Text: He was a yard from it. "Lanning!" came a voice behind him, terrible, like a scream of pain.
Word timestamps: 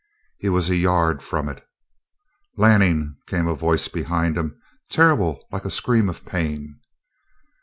He 0.39 0.49
was 0.49 0.67
a 0.67 0.75
yard 0.75 1.21
from 1.21 1.47
it. 1.47 1.63
"Lanning!" 2.57 3.17
came 3.27 3.45
a 3.45 3.53
voice 3.53 3.87
behind 3.87 4.35
him, 4.35 4.59
terrible, 4.89 5.45
like 5.51 5.63
a 5.63 5.69
scream 5.69 6.09
of 6.09 6.25
pain. 6.25 6.79